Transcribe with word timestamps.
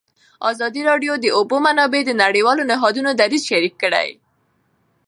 ازادي 0.51 0.81
راډیو 0.89 1.13
د 1.19 1.21
د 1.23 1.25
اوبو 1.37 1.55
منابع 1.65 2.01
د 2.05 2.11
نړیوالو 2.23 2.67
نهادونو 2.71 3.09
دریځ 3.19 3.43
شریک 3.49 3.73
کړی. 3.83 4.09